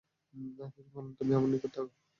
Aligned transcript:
তিনি 0.33 0.49
বললেন, 0.93 1.13
তুমি 1.13 1.31
আমার 1.35 1.49
নিকট 1.49 1.71
থাক। 1.75 1.87